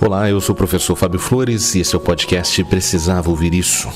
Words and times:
Olá, 0.00 0.30
eu 0.30 0.40
sou 0.40 0.52
o 0.52 0.56
professor 0.56 0.94
Fábio 0.94 1.18
Flores 1.18 1.74
e 1.74 1.80
esse 1.80 1.92
é 1.92 1.98
o 1.98 2.00
podcast 2.00 2.62
Precisava 2.64 3.30
Ouvir 3.30 3.52
Isso. 3.52 3.88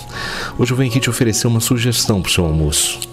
Hoje 0.59 0.73
eu 0.73 0.77
venho 0.77 0.91
aqui 0.91 0.99
te 0.99 1.09
oferecer 1.09 1.47
uma 1.47 1.61
sugestão 1.61 2.21
para 2.21 2.29
o 2.29 2.33
seu 2.33 2.45
almoço. 2.45 3.12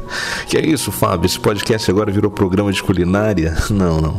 que 0.48 0.56
é 0.56 0.66
isso, 0.66 0.90
Fábio? 0.92 1.26
Esse 1.26 1.38
podcast 1.38 1.90
agora 1.90 2.10
virou 2.10 2.30
programa 2.30 2.72
de 2.72 2.82
culinária? 2.82 3.56
Não, 3.70 4.00
não. 4.00 4.18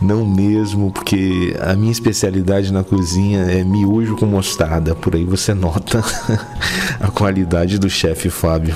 Não 0.00 0.26
mesmo, 0.26 0.90
porque 0.90 1.56
a 1.60 1.74
minha 1.74 1.90
especialidade 1.90 2.72
na 2.72 2.84
cozinha 2.84 3.40
é 3.42 3.64
miojo 3.64 4.16
com 4.16 4.26
mostarda. 4.26 4.94
Por 4.94 5.14
aí 5.14 5.24
você 5.24 5.54
nota 5.54 6.02
a 7.00 7.08
qualidade 7.08 7.78
do 7.78 7.90
chefe 7.90 8.30
Fábio. 8.30 8.74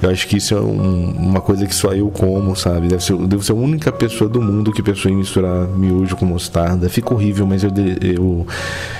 Eu 0.00 0.10
acho 0.10 0.26
que 0.26 0.36
isso 0.36 0.54
é 0.54 0.60
um, 0.60 1.10
uma 1.10 1.40
coisa 1.40 1.66
que 1.66 1.74
só 1.74 1.92
eu 1.92 2.10
como, 2.10 2.54
sabe? 2.56 2.88
Deve 2.88 3.02
ser, 3.02 3.16
devo 3.26 3.42
ser 3.42 3.52
a 3.52 3.54
única 3.54 3.92
pessoa 3.92 4.28
do 4.28 4.40
mundo 4.40 4.72
que 4.72 4.82
pensou 4.82 5.10
em 5.10 5.16
misturar 5.16 5.66
miojo 5.68 6.16
com 6.16 6.26
mostarda. 6.26 6.88
Fica 6.88 7.14
horrível, 7.14 7.46
mas 7.46 7.62
eu, 7.62 7.70
eu, 8.00 8.46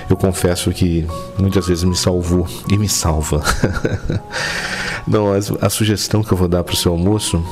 eu 0.09 0.17
confesso 0.17 0.71
que 0.71 1.07
muitas 1.39 1.67
vezes 1.67 1.85
me 1.85 1.97
salvou 1.97 2.47
e 2.71 2.79
me 2.79 2.89
salva. 2.89 3.43
Não, 5.07 5.33
a, 5.33 5.67
a 5.67 5.71
sugestão 5.71 6.23
que 6.23 6.33
eu 6.33 6.37
vou 6.37 6.49
dar 6.49 6.63
para 6.63 6.75
o 6.75 6.77
seu 6.77 6.93
almoço 6.93 7.45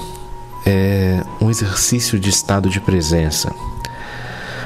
é 0.67 1.23
um 1.41 1.51
exercício 1.51 2.19
de 2.19 2.31
estado 2.31 2.69
de 2.69 2.81
presença. 2.81 3.53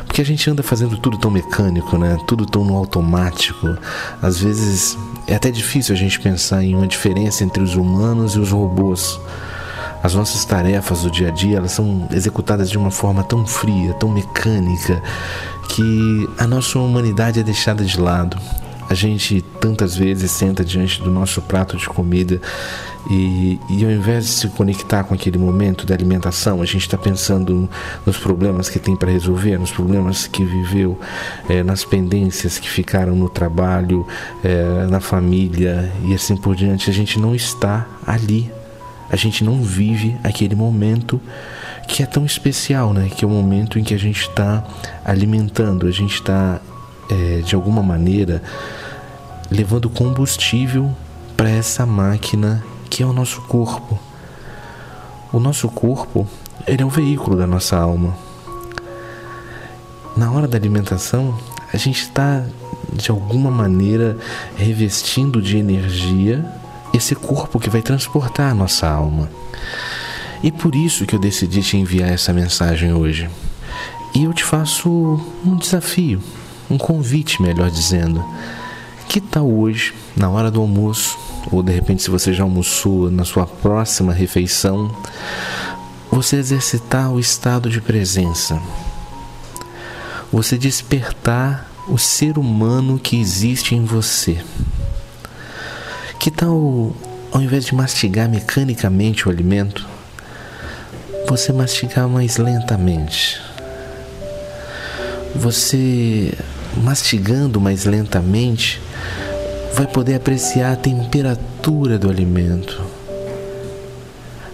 Porque 0.06 0.20
a 0.20 0.24
gente 0.24 0.48
anda 0.48 0.62
fazendo 0.62 0.96
tudo 0.96 1.18
tão 1.18 1.30
mecânico, 1.30 1.98
né? 1.98 2.16
Tudo 2.26 2.46
tão 2.46 2.64
no 2.64 2.76
automático. 2.76 3.76
Às 4.22 4.38
vezes 4.38 4.96
é 5.26 5.34
até 5.34 5.50
difícil 5.50 5.94
a 5.94 5.98
gente 5.98 6.20
pensar 6.20 6.62
em 6.62 6.74
uma 6.74 6.86
diferença 6.86 7.42
entre 7.42 7.62
os 7.62 7.74
humanos 7.74 8.34
e 8.34 8.38
os 8.38 8.50
robôs. 8.50 9.18
As 10.02 10.14
nossas 10.14 10.44
tarefas 10.44 11.02
do 11.02 11.10
dia 11.10 11.28
a 11.28 11.30
dia, 11.30 11.56
elas 11.56 11.72
são 11.72 12.06
executadas 12.12 12.70
de 12.70 12.76
uma 12.76 12.90
forma 12.90 13.24
tão 13.24 13.46
fria, 13.46 13.94
tão 13.94 14.10
mecânica, 14.10 15.02
que 15.70 16.28
a 16.38 16.46
nossa 16.46 16.78
humanidade 16.78 17.40
é 17.40 17.42
deixada 17.42 17.82
de 17.82 17.98
lado. 17.98 18.38
A 18.88 18.94
gente 18.94 19.42
tantas 19.60 19.96
vezes 19.96 20.30
senta 20.30 20.64
diante 20.64 21.00
do 21.02 21.10
nosso 21.10 21.40
prato 21.42 21.76
de 21.76 21.88
comida 21.88 22.40
e, 23.10 23.60
e 23.68 23.84
ao 23.84 23.90
invés 23.90 24.24
de 24.24 24.30
se 24.30 24.48
conectar 24.48 25.04
com 25.04 25.14
aquele 25.14 25.36
momento 25.36 25.84
da 25.84 25.94
alimentação, 25.94 26.62
a 26.62 26.64
gente 26.64 26.82
está 26.82 26.96
pensando 26.96 27.68
nos 28.06 28.16
problemas 28.16 28.68
que 28.68 28.78
tem 28.78 28.96
para 28.96 29.10
resolver, 29.10 29.58
nos 29.58 29.70
problemas 29.70 30.26
que 30.26 30.44
viveu, 30.44 30.98
é, 31.48 31.62
nas 31.62 31.84
pendências 31.84 32.58
que 32.58 32.68
ficaram 32.68 33.14
no 33.14 33.28
trabalho, 33.28 34.06
é, 34.42 34.86
na 34.88 35.00
família 35.00 35.92
e 36.04 36.14
assim 36.14 36.36
por 36.36 36.56
diante. 36.56 36.88
A 36.88 36.92
gente 36.92 37.18
não 37.18 37.34
está 37.34 37.86
ali, 38.06 38.50
a 39.10 39.16
gente 39.16 39.44
não 39.44 39.62
vive 39.62 40.16
aquele 40.24 40.54
momento 40.54 41.20
que 41.86 42.02
é 42.02 42.06
tão 42.06 42.24
especial, 42.24 42.94
né? 42.94 43.10
Que 43.14 43.24
é 43.24 43.28
o 43.28 43.30
momento 43.30 43.78
em 43.78 43.84
que 43.84 43.92
a 43.92 43.98
gente 43.98 44.22
está 44.22 44.64
alimentando, 45.04 45.86
a 45.86 45.90
gente 45.90 46.14
está 46.14 46.58
é, 47.10 47.40
de 47.40 47.54
alguma 47.54 47.82
maneira 47.82 48.42
levando 49.50 49.90
combustível 49.90 50.94
para 51.36 51.50
essa 51.50 51.84
máquina 51.84 52.64
que 52.88 53.02
é 53.02 53.06
o 53.06 53.12
nosso 53.12 53.42
corpo. 53.42 53.98
O 55.32 55.40
nosso 55.40 55.68
corpo 55.68 56.26
ele 56.66 56.82
é 56.82 56.86
um 56.86 56.90
veículo 56.90 57.36
da 57.36 57.46
nossa 57.46 57.76
alma. 57.76 58.16
Na 60.16 60.30
hora 60.30 60.46
da 60.46 60.56
alimentação, 60.56 61.36
a 61.72 61.76
gente 61.76 62.02
está 62.02 62.44
de 62.92 63.10
alguma 63.10 63.50
maneira 63.50 64.16
revestindo 64.56 65.42
de 65.42 65.56
energia 65.56 66.44
esse 66.92 67.14
corpo 67.14 67.58
que 67.58 67.68
vai 67.68 67.82
transportar 67.82 68.52
a 68.52 68.54
nossa 68.54 68.88
alma. 68.88 69.28
E 70.42 70.52
por 70.52 70.74
isso 70.74 71.04
que 71.04 71.14
eu 71.14 71.18
decidi 71.18 71.62
te 71.62 71.76
enviar 71.76 72.10
essa 72.10 72.32
mensagem 72.32 72.92
hoje. 72.92 73.28
E 74.14 74.24
eu 74.24 74.32
te 74.32 74.44
faço 74.44 75.20
um 75.44 75.56
desafio, 75.56 76.22
um 76.70 76.78
convite, 76.78 77.40
melhor 77.42 77.70
dizendo. 77.70 78.24
Que 79.08 79.20
tal 79.20 79.50
hoje, 79.50 79.94
na 80.16 80.30
hora 80.30 80.50
do 80.50 80.60
almoço, 80.60 81.18
ou 81.50 81.62
de 81.62 81.72
repente 81.72 82.02
se 82.02 82.10
você 82.10 82.32
já 82.32 82.42
almoçou 82.42 83.10
na 83.10 83.24
sua 83.24 83.46
próxima 83.46 84.12
refeição, 84.12 84.94
você 86.10 86.36
exercitar 86.36 87.12
o 87.12 87.20
estado 87.20 87.68
de 87.68 87.80
presença? 87.80 88.60
Você 90.32 90.56
despertar 90.58 91.68
o 91.88 91.98
ser 91.98 92.38
humano 92.38 92.98
que 92.98 93.20
existe 93.20 93.74
em 93.74 93.84
você. 93.84 94.40
Que 96.18 96.30
tal, 96.30 96.94
ao 97.30 97.42
invés 97.42 97.66
de 97.66 97.74
mastigar 97.74 98.28
mecanicamente 98.28 99.28
o 99.28 99.30
alimento, 99.30 99.86
você 101.28 101.52
mastigar 101.52 102.08
mais 102.08 102.36
lentamente? 102.36 103.40
Você 105.34 106.32
mastigando 106.76 107.60
mais 107.60 107.84
lentamente, 107.84 108.80
vai 109.74 109.86
poder 109.86 110.14
apreciar 110.14 110.72
a 110.72 110.76
temperatura 110.76 111.98
do 111.98 112.08
alimento, 112.08 112.80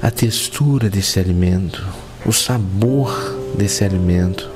a 0.03 0.11
textura 0.11 0.89
desse 0.89 1.19
alimento, 1.19 1.87
o 2.25 2.33
sabor 2.33 3.13
desse 3.57 3.85
alimento. 3.85 4.51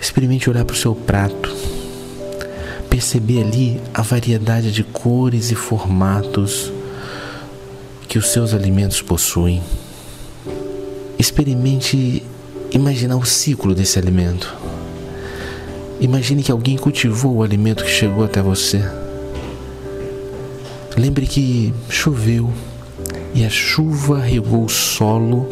Experimente 0.00 0.50
olhar 0.50 0.64
para 0.64 0.74
o 0.74 0.76
seu 0.76 0.94
prato, 0.94 1.54
perceber 2.90 3.42
ali 3.42 3.80
a 3.94 4.02
variedade 4.02 4.72
de 4.72 4.82
cores 4.82 5.50
e 5.50 5.54
formatos 5.54 6.72
que 8.08 8.18
os 8.18 8.28
seus 8.28 8.52
alimentos 8.52 9.00
possuem. 9.00 9.62
Experimente 11.18 12.22
imaginar 12.70 13.16
o 13.16 13.24
ciclo 13.24 13.74
desse 13.74 13.98
alimento 13.98 14.61
Imagine 16.00 16.42
que 16.42 16.50
alguém 16.50 16.76
cultivou 16.76 17.36
o 17.36 17.42
alimento 17.42 17.84
que 17.84 17.90
chegou 17.90 18.24
até 18.24 18.42
você. 18.42 18.82
Lembre 20.96 21.26
que 21.26 21.72
choveu 21.88 22.50
e 23.34 23.44
a 23.44 23.50
chuva 23.50 24.20
regou 24.20 24.64
o 24.64 24.68
solo 24.68 25.48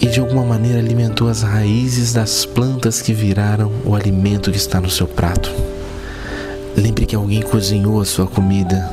e 0.00 0.06
de 0.06 0.20
alguma 0.20 0.44
maneira 0.44 0.78
alimentou 0.78 1.28
as 1.28 1.42
raízes 1.42 2.12
das 2.12 2.44
plantas 2.44 3.00
que 3.00 3.12
viraram 3.12 3.72
o 3.84 3.94
alimento 3.94 4.50
que 4.50 4.56
está 4.56 4.80
no 4.80 4.90
seu 4.90 5.06
prato. 5.06 5.50
Lembre 6.76 7.06
que 7.06 7.16
alguém 7.16 7.40
cozinhou 7.40 8.00
a 8.00 8.04
sua 8.04 8.26
comida. 8.26 8.92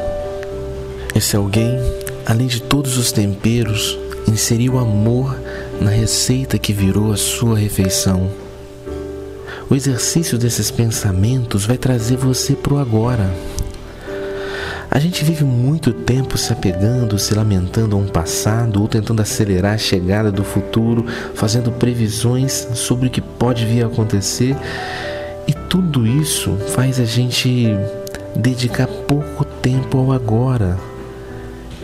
Esse 1.13 1.35
alguém, 1.35 1.77
além 2.25 2.47
de 2.47 2.61
todos 2.61 2.97
os 2.97 3.11
temperos, 3.11 3.99
inseriu 4.27 4.79
amor 4.79 5.37
na 5.79 5.91
receita 5.91 6.57
que 6.57 6.73
virou 6.73 7.11
a 7.11 7.17
sua 7.17 7.57
refeição. 7.57 8.42
O 9.73 9.75
exercício 9.75 10.37
desses 10.37 10.69
pensamentos 10.69 11.65
vai 11.65 11.79
trazer 11.79 12.15
você 12.15 12.53
para 12.53 12.75
o 12.75 12.77
agora. 12.77 13.27
A 14.91 14.99
gente 14.99 15.25
vive 15.25 15.43
muito 15.43 15.91
tempo 15.91 16.37
se 16.37 16.53
apegando, 16.53 17.17
se 17.17 17.33
lamentando 17.33 17.95
a 17.95 17.99
um 17.99 18.05
passado 18.05 18.79
ou 18.79 18.87
tentando 18.87 19.23
acelerar 19.23 19.73
a 19.73 19.77
chegada 19.79 20.31
do 20.31 20.43
futuro, 20.43 21.07
fazendo 21.33 21.71
previsões 21.71 22.67
sobre 22.75 23.07
o 23.07 23.09
que 23.09 23.19
pode 23.19 23.65
vir 23.65 23.81
a 23.81 23.87
acontecer, 23.87 24.55
e 25.47 25.53
tudo 25.67 26.05
isso 26.05 26.55
faz 26.75 26.99
a 26.99 27.05
gente 27.05 27.75
dedicar 28.35 28.85
pouco 28.85 29.43
tempo 29.43 29.97
ao 29.97 30.11
agora. 30.11 30.77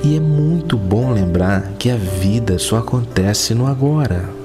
E 0.03 0.15
é 0.15 0.19
muito 0.19 0.77
bom 0.77 1.11
lembrar 1.11 1.71
que 1.79 1.89
a 1.89 1.97
vida 1.97 2.59
só 2.59 2.77
acontece 2.77 3.55
no 3.55 3.65
agora. 3.65 4.37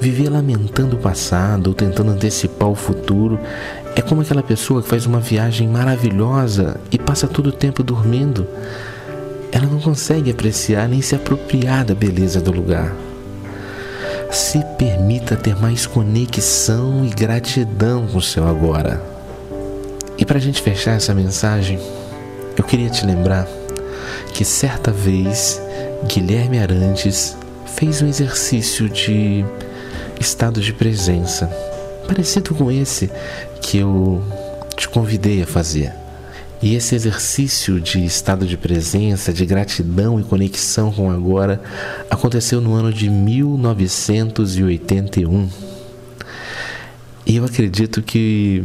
Viver 0.00 0.28
lamentando 0.28 0.96
o 0.96 0.98
passado 1.00 1.68
ou 1.68 1.74
tentando 1.74 2.12
antecipar 2.12 2.68
o 2.68 2.74
futuro 2.74 3.38
é 3.96 4.00
como 4.00 4.20
aquela 4.20 4.42
pessoa 4.44 4.80
que 4.80 4.88
faz 4.88 5.06
uma 5.06 5.18
viagem 5.18 5.66
maravilhosa 5.66 6.80
e 6.90 6.98
passa 6.98 7.26
todo 7.26 7.48
o 7.48 7.52
tempo 7.52 7.82
dormindo. 7.82 8.46
Ela 9.50 9.66
não 9.66 9.80
consegue 9.80 10.30
apreciar 10.30 10.88
nem 10.88 11.02
se 11.02 11.16
apropriar 11.16 11.84
da 11.84 11.96
beleza 11.96 12.40
do 12.40 12.52
lugar. 12.52 12.94
Se 14.30 14.62
permita 14.78 15.34
ter 15.34 15.56
mais 15.56 15.84
conexão 15.84 17.04
e 17.04 17.08
gratidão 17.08 18.06
com 18.06 18.18
o 18.18 18.22
seu 18.22 18.46
agora. 18.46 19.02
E 20.16 20.24
para 20.24 20.38
a 20.38 20.40
gente 20.40 20.62
fechar 20.62 20.92
essa 20.92 21.14
mensagem, 21.14 21.78
eu 22.56 22.62
queria 22.62 22.90
te 22.90 23.04
lembrar 23.04 23.48
que 24.32 24.44
certa 24.44 24.92
vez 24.92 25.60
Guilherme 26.06 26.60
Arantes 26.60 27.36
fez 27.66 28.00
um 28.00 28.06
exercício 28.06 28.88
de 28.88 29.44
estado 30.20 30.60
de 30.60 30.72
presença, 30.72 31.46
parecido 32.06 32.54
com 32.54 32.70
esse 32.70 33.10
que 33.60 33.78
eu 33.78 34.22
te 34.76 34.88
convidei 34.88 35.42
a 35.42 35.46
fazer. 35.46 35.92
E 36.60 36.74
esse 36.74 36.96
exercício 36.96 37.80
de 37.80 38.04
estado 38.04 38.44
de 38.44 38.56
presença, 38.56 39.32
de 39.32 39.46
gratidão 39.46 40.18
e 40.18 40.24
conexão 40.24 40.90
com 40.90 41.08
agora 41.08 41.62
aconteceu 42.10 42.60
no 42.60 42.74
ano 42.74 42.92
de 42.92 43.08
1981. 43.08 45.48
E 47.24 47.36
eu 47.36 47.44
acredito 47.44 48.02
que, 48.02 48.64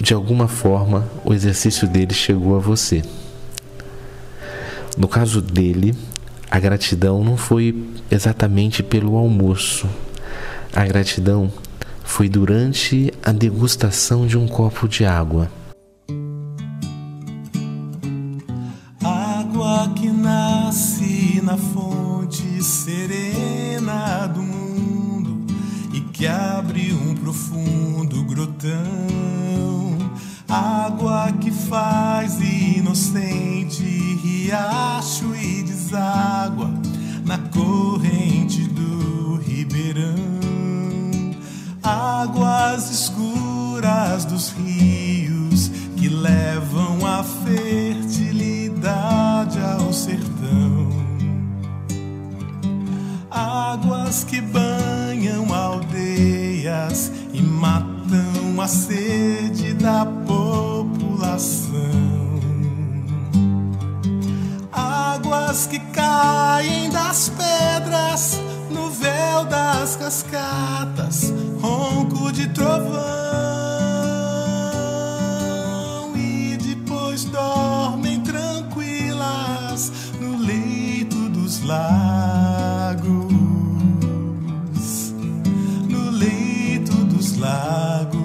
de 0.00 0.14
alguma 0.14 0.48
forma, 0.48 1.06
o 1.22 1.34
exercício 1.34 1.86
dele 1.86 2.14
chegou 2.14 2.56
a 2.56 2.58
você. 2.58 3.02
No 4.96 5.06
caso 5.06 5.42
dele, 5.42 5.94
a 6.50 6.58
gratidão 6.58 7.22
não 7.22 7.36
foi 7.36 7.90
exatamente 8.10 8.82
pelo 8.82 9.16
almoço, 9.16 9.86
a 10.74 10.84
gratidão 10.84 11.50
foi 12.04 12.28
durante 12.28 13.12
a 13.22 13.32
degustação 13.32 14.26
de 14.26 14.36
um 14.36 14.48
copo 14.48 14.88
de 14.88 15.04
água. 15.04 15.50
Água 19.02 19.92
que 19.94 20.08
nasce 20.08 21.40
na 21.42 21.56
fonte 21.56 22.62
serena 22.62 24.26
do 24.26 24.42
mundo 24.42 25.46
e 25.92 26.00
que 26.00 26.26
abre 26.26 26.92
um 26.92 27.14
profundo 27.14 28.24
grotão. 28.24 28.78
Água 30.48 31.30
que 31.40 31.50
faz 31.50 32.40
inocente 32.40 33.82
riacho 34.22 35.34
levam 46.08 47.06
a 47.06 47.22
fertilidade 47.22 49.60
ao 49.60 49.92
sertão. 49.92 50.88
Águas 53.30 54.24
que 54.24 54.40
banham 54.40 55.54
aldeias 55.54 57.12
e 57.32 57.40
matam 57.42 58.60
a 58.60 58.66
sede 58.66 59.74
da 59.74 60.04
população. 60.06 61.68
Águas 64.72 65.66
que 65.66 65.78
caem 65.78 66.90
das 66.90 67.28
pedras 67.30 68.40
no 68.70 68.90
véu 68.90 69.44
das 69.44 69.94
cascatas, 69.96 71.32
ronco 71.60 72.32
de 72.32 72.48
trovão, 72.48 73.57
dormem 77.38 78.20
tranquilas 78.20 79.92
no 80.20 80.36
leito 80.38 81.28
dos 81.28 81.62
lagos, 81.62 83.32
no 85.88 86.10
leito 86.10 86.92
dos 87.04 87.36
lagos. 87.36 88.18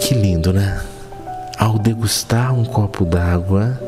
Que 0.00 0.14
lindo, 0.14 0.52
né? 0.52 0.80
Ao 1.58 1.78
degustar 1.78 2.54
um 2.54 2.64
copo 2.64 3.04
d'água, 3.04 3.80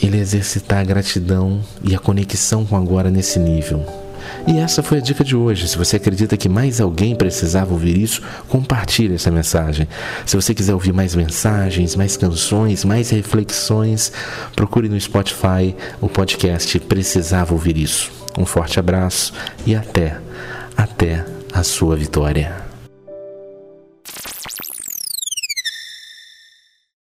ele 0.00 0.18
exercitar 0.18 0.80
a 0.80 0.84
gratidão 0.84 1.60
e 1.82 1.94
a 1.96 1.98
conexão 1.98 2.64
com 2.64 2.76
agora 2.76 3.10
nesse 3.10 3.38
nível. 3.40 4.05
E 4.46 4.58
essa 4.58 4.82
foi 4.82 4.98
a 4.98 5.00
dica 5.00 5.24
de 5.24 5.34
hoje. 5.34 5.68
Se 5.68 5.76
você 5.76 5.96
acredita 5.96 6.36
que 6.36 6.48
mais 6.48 6.80
alguém 6.80 7.14
precisava 7.14 7.72
ouvir 7.72 7.96
isso, 7.96 8.22
compartilhe 8.48 9.14
essa 9.14 9.30
mensagem. 9.30 9.88
Se 10.24 10.36
você 10.36 10.54
quiser 10.54 10.74
ouvir 10.74 10.92
mais 10.92 11.14
mensagens, 11.14 11.96
mais 11.96 12.16
canções, 12.16 12.84
mais 12.84 13.10
reflexões, 13.10 14.12
procure 14.54 14.88
no 14.88 15.00
Spotify 15.00 15.74
o 16.00 16.08
podcast 16.08 16.78
Precisava 16.80 17.52
Ouvir 17.52 17.76
Isso. 17.76 18.10
Um 18.38 18.44
forte 18.44 18.78
abraço 18.78 19.32
e 19.66 19.74
até, 19.74 20.18
até 20.76 21.24
a 21.52 21.62
sua 21.62 21.96
vitória. 21.96 22.65